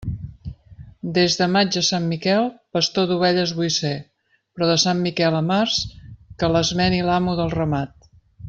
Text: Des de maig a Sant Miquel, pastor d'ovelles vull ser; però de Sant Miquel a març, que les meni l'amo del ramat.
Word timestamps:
Des 1.17 1.35
de 1.41 1.47
maig 1.55 1.77
a 1.81 1.83
Sant 1.89 2.07
Miquel, 2.13 2.47
pastor 2.77 3.07
d'ovelles 3.11 3.53
vull 3.59 3.71
ser; 3.77 3.93
però 4.55 4.71
de 4.73 4.81
Sant 4.87 5.05
Miquel 5.09 5.39
a 5.43 5.45
març, 5.53 5.79
que 6.41 6.53
les 6.59 6.77
meni 6.85 7.07
l'amo 7.13 7.41
del 7.43 7.59
ramat. 7.61 8.13